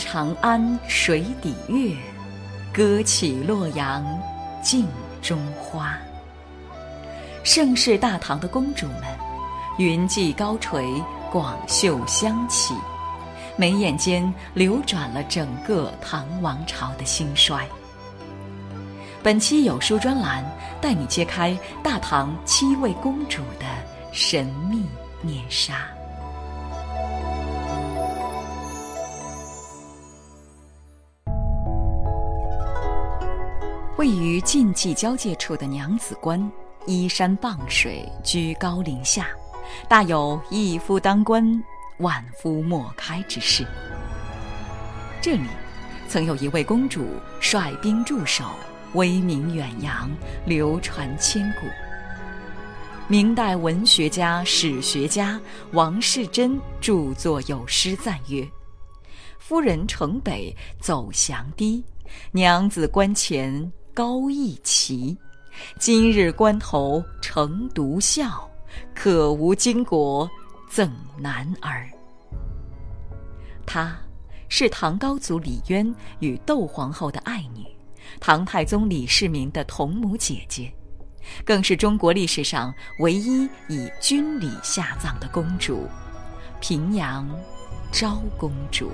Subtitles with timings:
[0.00, 1.94] 长安水底月，
[2.72, 4.02] 歌起洛阳
[4.62, 4.88] 镜
[5.20, 5.94] 中花。
[7.44, 9.04] 盛世大唐的公主们，
[9.76, 10.90] 云髻高垂，
[11.30, 12.72] 广袖香起，
[13.56, 17.68] 眉眼间流转了整个唐王朝的兴衰。
[19.22, 20.42] 本期有书专栏
[20.80, 23.66] 带你揭开大唐七位公主的
[24.12, 24.86] 神秘
[25.20, 25.86] 面纱。
[34.00, 36.50] 位于晋冀交界处的娘子关，
[36.86, 39.28] 依山傍水，居高临下，
[39.90, 41.62] 大有一夫当关，
[41.98, 43.62] 万夫莫开之势。
[45.20, 45.44] 这里，
[46.08, 47.08] 曾有一位公主
[47.42, 48.46] 率兵驻守，
[48.94, 50.10] 威名远扬，
[50.46, 51.66] 流传千古。
[53.06, 55.38] 明代文学家、史学家
[55.72, 58.48] 王士祯著作有诗赞曰
[59.38, 61.84] ：“夫人城北走降堤，
[62.32, 65.16] 娘子关前。”高义旗，
[65.78, 68.48] 今日关头成独笑，
[68.94, 70.28] 可无巾帼
[70.70, 71.88] 赠男儿。
[73.66, 73.96] 她
[74.48, 77.66] 是唐高祖李渊与窦皇后的爱女，
[78.20, 80.72] 唐太宗李世民的同母姐姐，
[81.44, 85.86] 更是中国历史上唯一以军礼下葬的公主——
[86.60, 87.28] 平阳
[87.90, 88.92] 昭公主。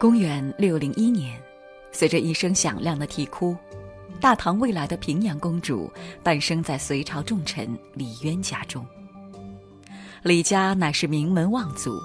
[0.00, 1.36] 公元六零一年，
[1.90, 3.56] 随着一声响亮的啼哭，
[4.20, 8.86] 大唐未来的平阳公主诞生在隋朝重臣李渊家中。
[10.22, 11.98] 李家乃是名门望族，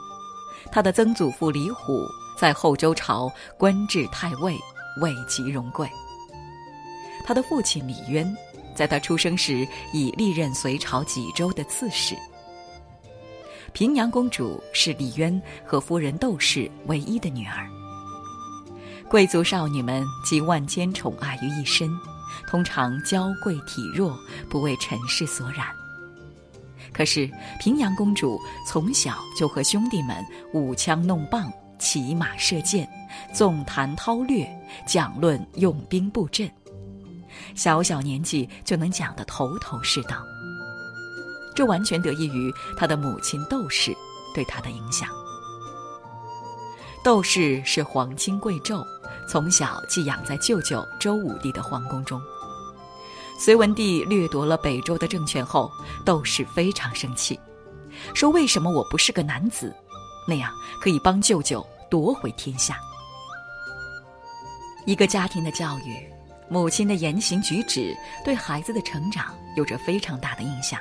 [0.71, 2.03] 他的曾祖父李虎
[2.35, 4.57] 在后周朝官至太尉，
[4.99, 5.87] 位极荣贵。
[7.23, 8.35] 他的父亲李渊，
[8.73, 12.15] 在他出生时已历任隋朝几州的刺史。
[13.71, 17.69] 平阳公主是李渊和夫人窦氏唯一的女儿。
[19.13, 21.87] 贵族少女们集万千宠爱于一身，
[22.47, 24.17] 通常娇贵体弱，
[24.49, 25.67] 不为尘世所染。
[26.91, 27.29] 可是
[27.59, 32.89] 平阳公主从小就和兄弟们舞枪弄棒、骑马射箭、
[33.31, 34.49] 纵谈韬略、
[34.87, 36.51] 讲论用兵布阵，
[37.53, 40.25] 小小年纪就能讲得头头是道。
[41.53, 43.95] 这完全得益于她的母亲窦氏
[44.33, 45.07] 对她的影响。
[47.03, 48.83] 窦氏是皇亲贵胄。
[49.27, 52.21] 从小寄养在舅舅周武帝的皇宫中。
[53.39, 55.71] 隋文帝掠夺了北周的政权后，
[56.05, 57.39] 窦氏非常生气，
[58.13, 59.75] 说：“为什么我不是个男子？
[60.27, 62.77] 那样可以帮舅舅夺回天下。”
[64.85, 66.07] 一个家庭的教育，
[66.47, 70.79] 母亲的言行举止，对孩子的成长有着非常大的影响。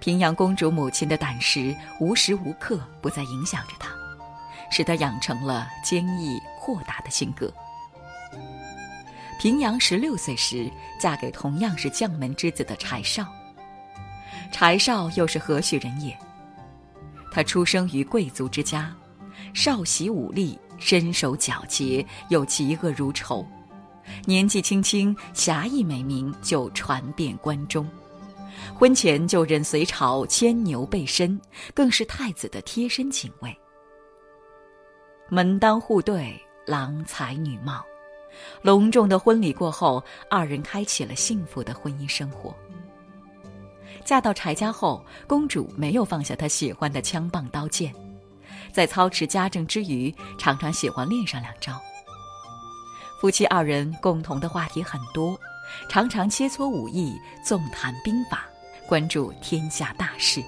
[0.00, 3.90] 平阳公主母亲的胆识，无时无刻不在影响着她。
[4.72, 7.52] 使他养成了坚毅豁达的性格。
[9.38, 13.26] 平阳十六岁时，嫁给同样是将门之子的柴少。
[14.50, 16.16] 柴少又是何许人也？
[17.32, 18.94] 他出生于贵族之家，
[19.52, 23.46] 少习武力，身手矫捷，又嫉恶如仇。
[24.24, 27.86] 年纪轻轻，侠义美名就传遍关中。
[28.74, 31.40] 婚前就任隋朝牵牛备身，
[31.74, 33.56] 更是太子的贴身警卫。
[35.34, 37.82] 门当户对，郎才女貌，
[38.60, 42.54] 隆重的婚礼过后，二人开启了幸福的婚姻生活。
[44.04, 47.94] 嫁到柴家后，公主没有放下她喜欢的枪棒刀剑，
[48.74, 51.80] 在操持家政之余，常常喜欢练上两招。
[53.18, 55.34] 夫妻二人共同的话题很多，
[55.88, 58.44] 常常切磋武艺，纵谈兵法，
[58.86, 60.44] 关注天下大事。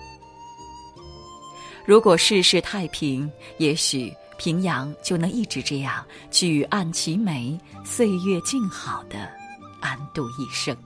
[1.86, 4.14] 如果世事太平，也许。
[4.36, 9.30] 平阳就能一直这样举案齐眉，岁月静好的
[9.80, 10.76] 安度一生。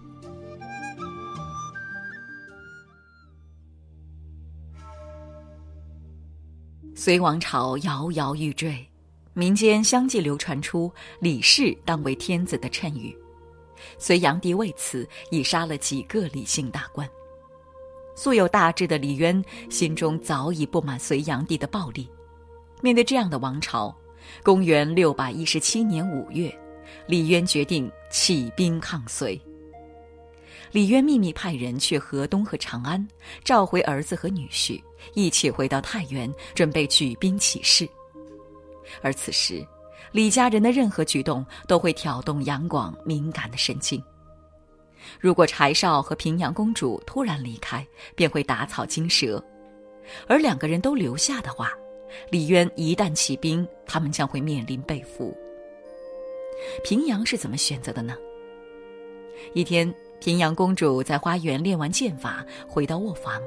[6.94, 8.86] 隋王朝摇摇欲坠，
[9.32, 13.16] 民间相继流传出李氏当为天子的谶语。
[13.98, 17.08] 隋炀帝为此已杀了几个李姓大官。
[18.16, 22.10] 素有大志的李渊心中早已不满隋炀帝的暴力。
[22.80, 23.94] 面对这样的王朝，
[24.42, 26.52] 公元六百一十七年五月，
[27.06, 29.40] 李渊决定起兵抗隋。
[30.70, 33.06] 李渊秘密派人去河东和长安，
[33.42, 34.80] 召回儿子和女婿，
[35.14, 37.88] 一起回到太原，准备举兵起事。
[39.02, 39.66] 而此时，
[40.12, 44.02] 李家人的任何举动都会挑动杨广敏感的神经。
[45.18, 49.42] 如果柴少和平阳公主突然离开，便会打草惊蛇；
[50.26, 51.72] 而两个人都留下的话，
[52.30, 55.36] 李渊一旦起兵，他们将会面临被俘。
[56.82, 58.16] 平阳是怎么选择的呢？
[59.54, 63.40] 一天，平阳公主在花园练完剑法，回到卧房，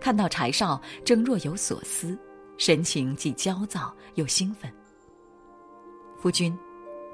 [0.00, 2.18] 看到柴少正若有所思，
[2.56, 4.72] 神情既焦躁又兴奋。
[6.20, 6.56] 夫君，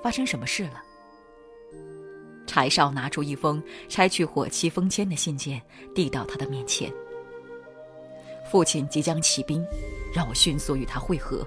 [0.02, 0.82] 发生什么事了？
[2.46, 5.60] 柴少拿出一封拆去火漆封签的信件，
[5.94, 6.90] 递到他的面前。
[8.44, 9.66] 父亲即将起兵，
[10.14, 11.46] 让我迅速与他会合。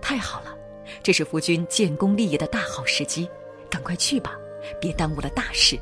[0.00, 0.56] 太好了，
[1.02, 3.28] 这是夫君建功立业的大好时机，
[3.68, 4.32] 赶快去吧，
[4.80, 5.78] 别耽误了大事。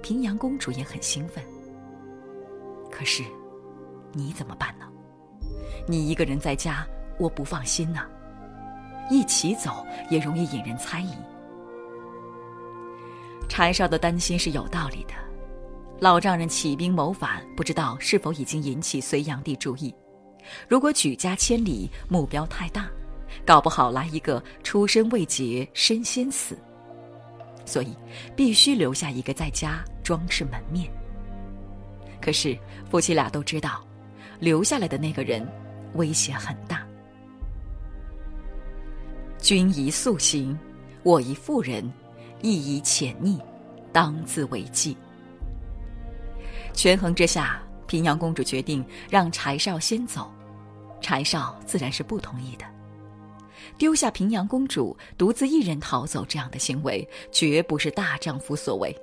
[0.00, 1.42] 平阳公主也很兴奋。
[2.90, 3.24] 可是，
[4.12, 4.86] 你怎么办呢？
[5.86, 6.86] 你一个人在家，
[7.18, 8.06] 我不放心呐。
[9.10, 11.12] 一起走也容易引人猜疑。
[13.48, 15.14] 柴少的担心是有道理的，
[16.00, 19.94] 老丈人起兵谋反，不知道是否已经引起隋炀帝注意。
[20.68, 22.90] 如果举家千里，目标太大，
[23.46, 26.58] 搞不好来一个出身未捷身先死。
[27.64, 27.96] 所以
[28.36, 30.90] 必须留下一个在家装饰门面。
[32.20, 32.58] 可是
[32.90, 33.82] 夫妻俩都知道，
[34.38, 35.46] 留下来的那个人
[35.94, 36.86] 威胁很大。
[39.38, 40.58] 君宜速行，
[41.02, 41.90] 我宜妇人。
[42.42, 43.40] 亦以潜匿，
[43.90, 44.94] 当自为计。
[46.74, 50.30] 权衡之下，平阳公主决定让柴少先走，
[51.00, 52.64] 柴少自然是不同意的。
[53.78, 58.94] 丢下平阳公主独自一人逃走，这样的行为绝不是大丈夫所为。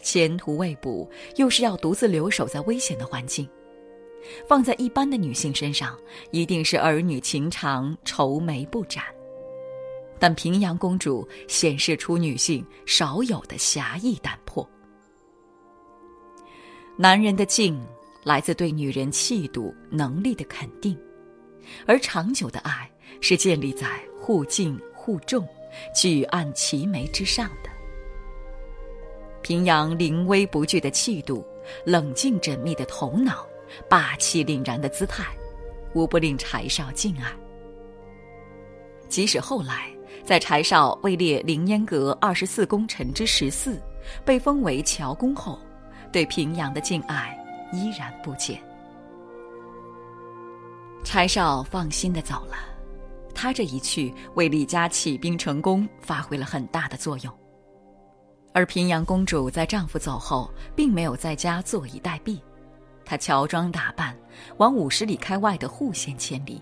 [0.00, 3.46] 前途未卜，又是要独自留守在危险的环境，
[4.48, 5.98] 放在一般的女性身上，
[6.30, 9.04] 一定是儿女情长，愁眉不展。
[10.20, 14.68] 但平阳公主显示出女性少有的侠义胆魄。
[17.00, 17.80] 男人的敬
[18.24, 20.98] 来自对女人气度、能力的肯定，
[21.86, 22.90] 而长久的爱
[23.20, 23.86] 是建立在
[24.20, 25.46] 互敬互重、
[25.94, 27.70] 举案齐眉之上的。
[29.42, 31.46] 平阳临危不惧的气度、
[31.84, 33.46] 冷静缜密的头脑、
[33.88, 35.24] 霸气凛然的姿态，
[35.94, 37.32] 无不令柴少敬爱。
[39.08, 39.88] 即使后来。
[40.24, 43.80] 在柴少位列凌烟阁二十四功臣之十四，
[44.26, 45.58] 被封为乔公后，
[46.12, 47.38] 对平阳的敬爱
[47.72, 48.60] 依然不减。
[51.04, 52.56] 柴少放心的走了，
[53.34, 57.32] 他这一去为李家起兵成功发挥了很大的作用。
[58.52, 62.40] 而平阳公主在丈夫走后，并没有在家坐以待毙，
[63.04, 64.16] 她乔装打扮，
[64.56, 66.60] 往五十里开外的户县千里。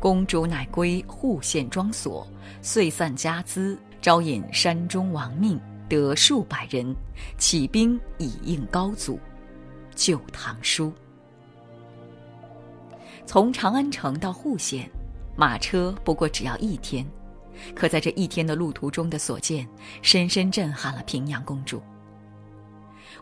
[0.00, 2.26] 公主乃归户县庄所，
[2.62, 6.94] 遂散家资，招引山中亡命，得数百人，
[7.36, 9.16] 起兵以应高祖，
[9.96, 10.86] 《旧唐书》。
[13.26, 14.88] 从长安城到户县，
[15.36, 17.04] 马车不过只要一天，
[17.74, 19.68] 可在这一天的路途中的所见，
[20.00, 21.82] 深深震撼了平阳公主。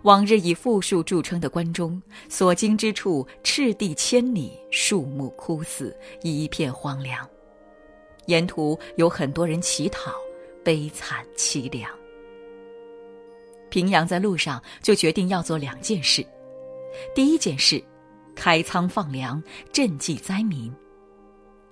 [0.03, 7.27] 往日以富庶著称的关中，所经之处赤地千里，树木枯死，一片荒凉。
[8.27, 10.13] 沿途有很多人乞讨，
[10.63, 11.98] 悲惨凄凉。
[13.71, 16.25] 平阳在路上就决定要做两件事：
[17.15, 17.83] 第一件事，
[18.35, 20.71] 开仓放粮，赈济灾民；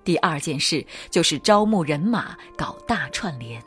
[0.03, 3.61] 第二件事就是招募人马，搞大串联。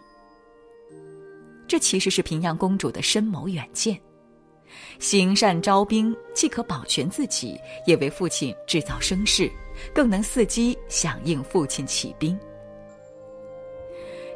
[1.67, 3.99] 这其实是平阳公主的深谋远见。
[5.01, 9.51] 行善招兵，既可保全自己，也为父亲制造声势，
[9.93, 12.39] 更能伺机响应父亲起兵。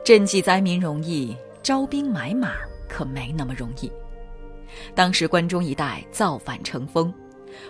[0.05, 2.55] 赈济灾民容易，招兵买马
[2.89, 3.91] 可没那么容易。
[4.95, 7.13] 当时关中一带造反成风，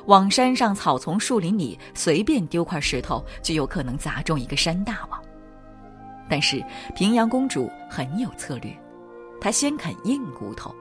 [0.07, 5.23] 往山上草丛树林里随便丢块石头，就有可能砸中一个山大王。
[6.29, 8.75] 但是平阳公主很有策略，
[9.41, 10.75] 她先啃硬骨头。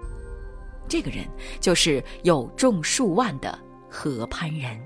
[0.88, 1.26] 这个人
[1.60, 3.58] 就是有重数万的
[3.90, 4.80] 何潘仁。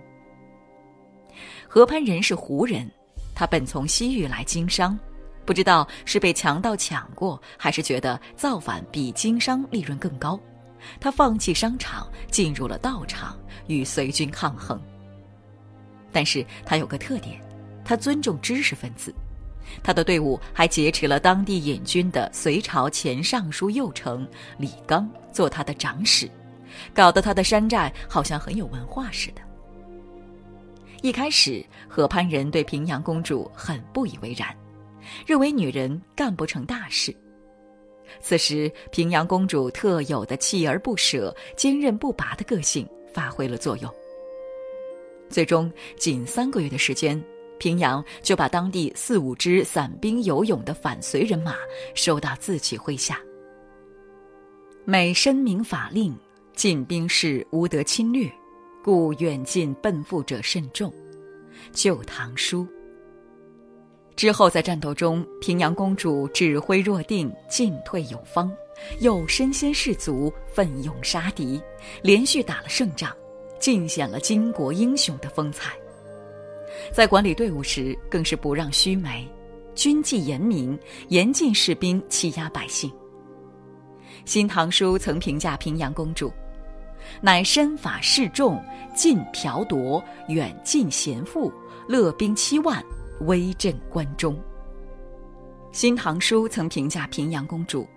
[1.68, 2.90] 何潘仁是胡人，
[3.36, 4.98] 他本从西域来经商，
[5.48, 10.38] 不知道是被强盗抢过，还是觉得造反比经商利润更高，
[11.00, 14.78] 他放弃商场，进入了道场，与隋军抗衡。
[16.12, 17.40] 但是他有个特点，
[17.86, 19.16] 他尊重知识分子。
[19.82, 24.28] 他的队伍还劫持了当地引军的隋朝前尚书右丞
[24.58, 26.30] 李纲做他的长史，
[26.94, 29.42] 搞得他的山寨好像很有文化似的。
[31.02, 34.54] 一开始，何潘仁对平阳公主很不以为然，
[35.26, 37.16] 认为女人干不成大事。
[38.22, 43.94] 此时，平阳公主特有的锲而不舍、坚韧不拔的个性发挥了作用。
[45.30, 47.22] 最终，仅三个月的时间，
[47.60, 51.56] 平阳就把当地四五支散兵游勇的反隋人马
[51.96, 53.20] 收到自己麾下。
[54.86, 56.18] 每申明法令，
[56.56, 58.32] 进兵士无得侵略，
[58.82, 60.90] 故远近奔赴者甚众。
[61.74, 62.64] 《旧唐书》
[64.18, 68.52] 之后，在战斗中，平阳公主指挥若定，进退有方，
[69.00, 71.62] 又身先士卒，奋勇杀敌，
[72.02, 73.16] 连续打了胜仗，
[73.60, 75.74] 尽显了巾帼英雄的风采。
[76.92, 79.24] 在管理队伍时，更是不让须眉，
[79.76, 80.78] 军纪严明，
[81.10, 82.90] 严禁士兵欺压百姓。
[84.26, 86.34] 《新唐书》曾评价平阳公主，
[87.22, 88.60] 乃身法示众，
[88.96, 91.54] 尽剽夺，远近贤妇，
[91.88, 92.84] 乐兵七万。
[93.22, 94.36] 威震关中。
[95.72, 97.88] 《新唐书》曾评价平阳公主，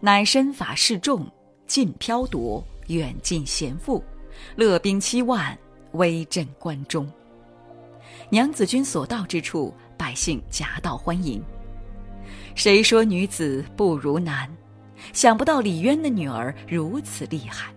[0.00, 1.26] 乃身法示众，
[1.66, 4.02] 尽飘夺，远近贤妇，
[4.56, 5.56] 乐兵七万，
[5.92, 7.10] 威震关中。
[8.30, 11.42] 娘子军所到之处，百姓夹道欢迎。
[12.54, 14.48] 谁说女子不如男？
[15.12, 17.72] 想不到李渊的女儿如此厉害。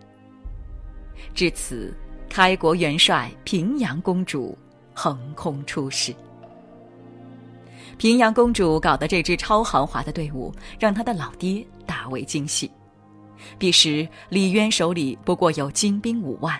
[1.34, 1.96] 至此，
[2.28, 4.58] 开国元帅平阳公主
[4.94, 6.14] 横空出世。
[8.02, 12.68] 平阳公主搞的这支超豪华的队伍，让她的老爹大为惊喜。
[13.60, 16.60] 彼时李渊手里不过有精兵五万，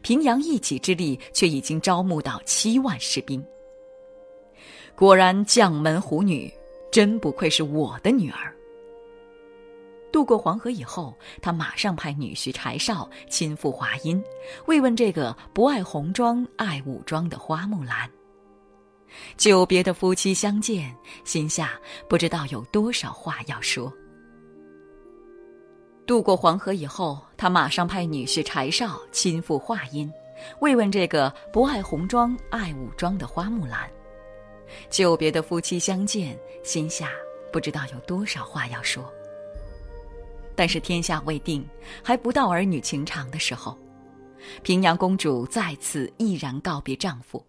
[0.00, 3.44] 平阳一己之力却已经招募到七万士兵。
[4.96, 6.50] 果然将门虎女，
[6.90, 8.50] 真不愧是我的女儿。
[10.10, 14.24] 渡过黄河以后，他马上派女婿柴少亲赴华阴，
[14.64, 18.10] 慰问这个不爱红妆爱武装的花木兰。
[19.36, 21.72] 久别的夫妻相见，心下
[22.08, 23.92] 不知道有多少话要说。
[26.06, 30.12] 渡过黄河以后，他马上派女婿柴少亲赴华阴，
[30.60, 33.88] 慰问这个不爱红妆爱武装的花木兰。
[34.88, 37.10] 久别的夫妻相见，心下
[37.52, 39.12] 不知道有多少话要说。
[40.56, 41.66] 但是天下未定，
[42.02, 43.78] 还不到儿女情长的时候，
[44.62, 47.44] 平阳公主再次毅然告别丈夫。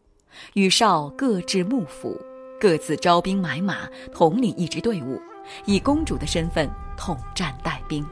[0.53, 2.19] 与少各置幕府，
[2.59, 5.21] 各自招兵买马，统领一支队伍，
[5.65, 8.05] 以公主的身份统战带兵。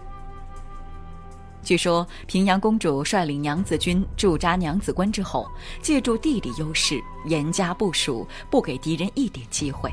[1.61, 5.45] 据说平阳公主率领娘子军驻扎娘子关之后，
[5.81, 9.91] 借助地理优势，严加部署，不给敌人一点机会。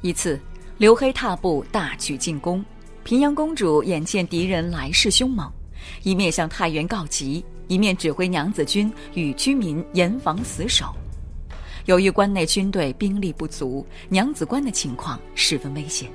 [0.00, 0.40] 一次，
[0.78, 2.64] 刘黑踏步大举进攻，
[3.02, 5.52] 平阳公主眼见敌人来势凶猛，
[6.04, 7.44] 一面向太原告急。
[7.68, 10.86] 一面指挥娘子军与居民严防死守，
[11.84, 16.10] 由于关内军队兵力不足，娘子关的情况十分危险。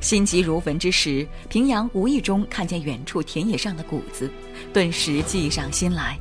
[0.00, 4.30] 心急如焚之时，平阳无意中看见远处田野上的谷子，
[4.72, 6.18] 顿时计上心来。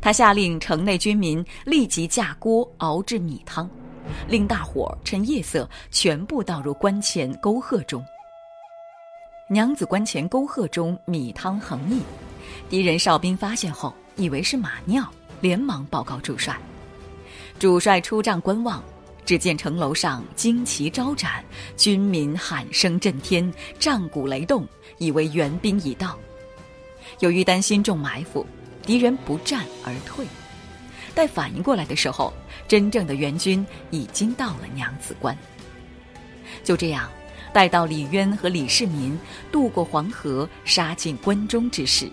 [0.00, 3.70] 他下令城内军民立即架锅熬制米汤，
[4.28, 8.04] 令大伙趁夜色全部倒入关前沟壑中。
[9.48, 12.00] 娘子关前沟壑中米汤横溢。
[12.68, 15.08] 敌人哨兵发现后，以为是马尿，
[15.40, 16.56] 连忙报告主帅。
[17.58, 18.82] 主帅出帐观望，
[19.24, 21.44] 只见城楼上旌旗招展，
[21.76, 24.66] 军民喊声震天，战鼓雷动，
[24.98, 26.18] 以为援兵已到。
[27.20, 28.44] 由于担心中埋伏，
[28.82, 30.26] 敌人不战而退。
[31.14, 32.32] 待反应过来的时候，
[32.68, 35.36] 真正的援军已经到了娘子关。
[36.62, 37.08] 就这样，
[37.54, 39.18] 待到李渊和李世民
[39.50, 42.10] 渡过黄河，杀进关中之时。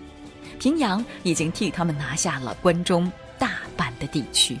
[0.58, 4.56] 平阳已经替他们拿下了关中大半的地区。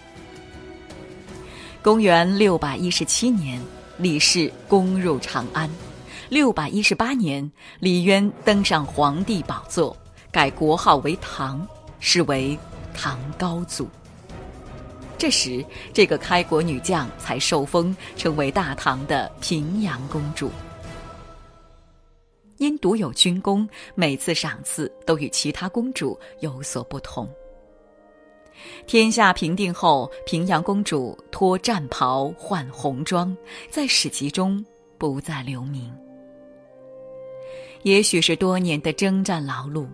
[1.82, 3.60] 公元六百一十七年，
[3.98, 5.68] 李氏攻入长安；
[6.30, 9.96] 六百一十八年，李渊登上皇帝宝座，
[10.30, 11.66] 改国号为唐，
[12.00, 12.58] 是为
[12.94, 13.88] 唐高祖。
[15.18, 20.50] 这时，这个开国女将才受封成为大唐的平阳公主。
[22.58, 27.28] 因独有军功，每次赏赐都与其他公主有所不同。
[28.86, 33.36] 天下平定后，平阳公主脱战袍换红装，
[33.68, 34.64] 在史籍中
[34.96, 35.92] 不再留名。
[37.82, 39.88] 也许是多年的征战劳碌，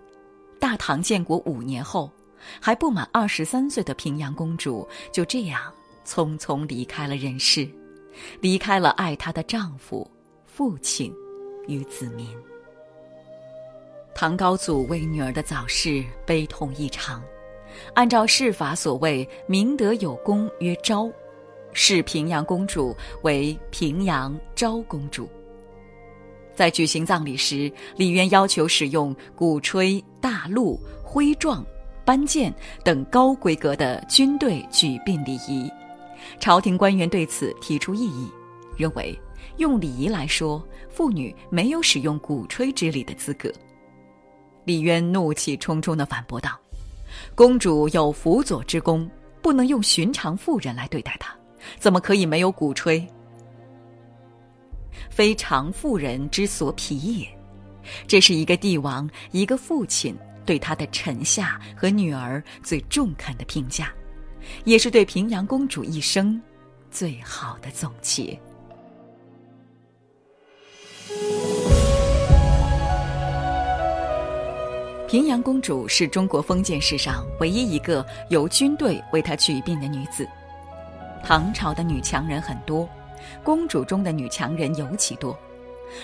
[0.59, 2.09] 大唐建国五年后，
[2.61, 5.73] 还不满二十三岁的平阳公主就这样
[6.05, 7.67] 匆匆离开了人世，
[8.39, 10.09] 离开了爱她的丈夫、
[10.45, 11.11] 父亲
[11.67, 12.27] 与子民。
[14.13, 17.23] 唐高祖为女儿的早逝悲痛异常，
[17.95, 21.09] 按照世法所谓“明德有功曰昭”，
[21.73, 25.27] 视平阳公主为平阳昭公主。
[26.53, 31.65] 在举行葬礼时，李渊要求使用鼓吹、大陆、徽状、
[32.05, 32.53] 班剑
[32.83, 35.71] 等高规格的军队举殡礼仪。
[36.39, 38.29] 朝廷官员对此提出异议，
[38.77, 39.17] 认为
[39.57, 43.51] 用礼仪来说，妇女没有使用鼓吹之礼的资格。
[44.63, 46.59] 李渊怒气冲冲地反驳道
[47.35, 49.09] ：“公主有辅佐之功，
[49.41, 51.35] 不能用寻常妇人来对待她，
[51.79, 53.05] 怎么可以没有鼓吹？
[55.09, 57.27] 非常妇人之所匹也。”
[58.07, 60.15] 这是一个帝王、一个父亲
[60.45, 63.91] 对他的臣下和女儿最中肯的评价，
[64.65, 66.39] 也是对平阳公主一生
[66.91, 68.39] 最好的总结。
[75.11, 80.25] 平阳公主是中国封建史上唯一一个由军队为她举殡的女子。
[81.21, 82.87] 唐朝的女强人很多，
[83.43, 85.37] 公主中的女强人尤其多，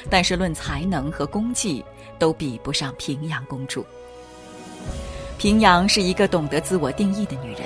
[0.09, 1.85] 但是论才能和功绩，
[2.19, 3.85] 都比不上平阳公主。
[5.37, 7.61] 平阳是一个懂得自我定义的女人，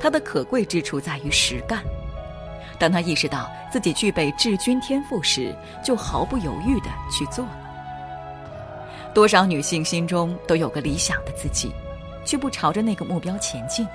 [0.00, 1.80] 她的可贵之处在于实干。
[2.76, 7.65] 当她意识到自己具备治军天赋时，就毫不犹豫地去做了。
[9.16, 11.72] 多少女性心中都有个理想的自己，
[12.22, 13.88] 却不朝着那个目标前进，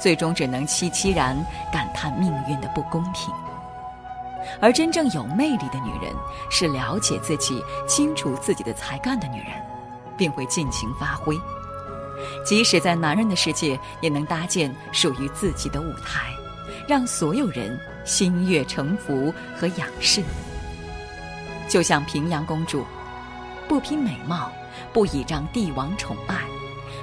[0.00, 1.36] 最终只能凄凄然
[1.70, 3.30] 感叹命运的不公平。
[4.58, 6.10] 而真正有魅力的女人，
[6.50, 9.50] 是了解自己、清楚自己的才干的女人，
[10.16, 11.38] 并会尽情发挥，
[12.42, 16.32] 即使在男人的世界，也能搭建属于自己的舞台，
[16.88, 20.22] 让所有人心悦诚服和仰视。
[21.68, 22.82] 就像平阳公主。
[23.68, 24.50] 不拼美貌，
[24.92, 26.36] 不倚仗帝王宠爱，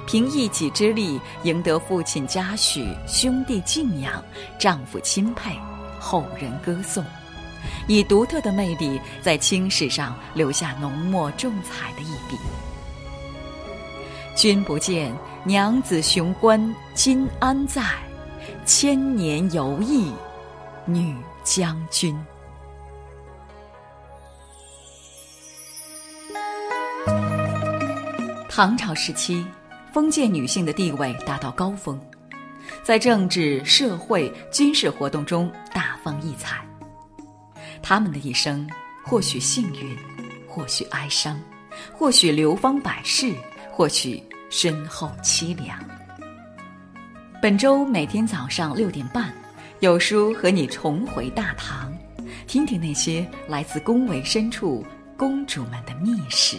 [0.06, 4.22] 凭一己之力赢得父亲嘉许、兄弟敬仰、
[4.58, 5.58] 丈夫钦佩、
[6.00, 7.04] 后人歌颂，
[7.86, 12.38] 以独特的魅力在青史上留下浓墨重彩的一笔。
[14.34, 17.82] 君不见，娘子雄关今安在？
[18.66, 20.10] 千年犹忆，
[20.86, 22.18] 女将军。
[28.56, 29.44] 唐朝时期，
[29.92, 32.00] 封建女性的地位达到高峰，
[32.84, 36.64] 在政治、社会、军事活动中大放异彩。
[37.82, 38.64] 她们的一生
[39.02, 39.98] 或许幸运，
[40.46, 41.36] 或许哀伤，
[41.92, 43.34] 或许流芳百世，
[43.72, 45.76] 或许身后凄凉。
[47.42, 49.34] 本周每天早上六点半，
[49.80, 51.92] 有书和你重回大唐，
[52.46, 54.86] 听听那些来自宫闱深处
[55.16, 56.56] 公主们的秘史。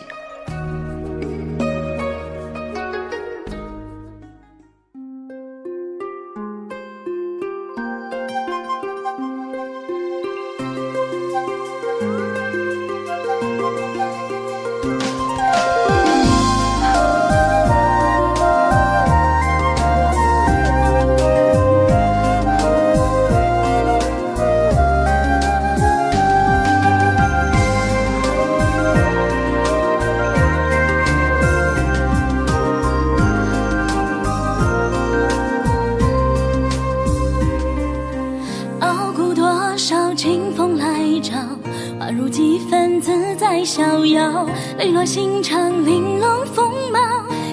[45.06, 47.00] 心肠，玲珑风貌，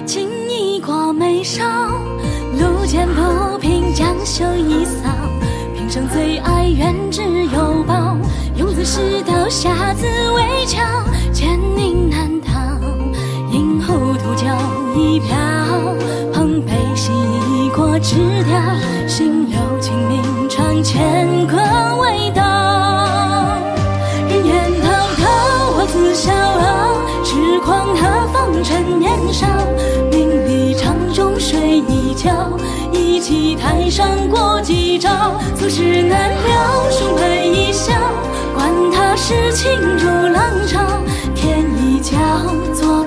[0.06, 1.62] 情意过眉梢。
[2.58, 5.10] 路见不平，将袖一扫，
[5.76, 8.16] 平生最爱胭脂有宝。
[8.56, 10.82] 用字诗刀，下字为桥，
[11.30, 12.58] 千宁难逃。
[13.52, 14.46] 饮糊涂酒
[14.96, 15.36] 一瓢，
[16.32, 17.12] 碰杯细
[17.76, 21.71] 过枝条，心留清明，长乾坤
[28.62, 29.46] 趁年少，
[30.10, 32.30] 名利场中睡一觉，
[32.92, 35.10] 一起台上过几招，
[35.56, 37.92] 俗事难料，胸佩一笑，
[38.54, 40.80] 管他世情如浪潮，
[41.34, 42.16] 天一交
[42.72, 43.01] 坐。